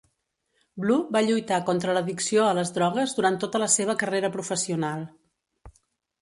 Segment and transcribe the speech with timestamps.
[0.85, 5.07] Blue va lluitar contra l'addicció a les drogues durant tota la seva carrera professional.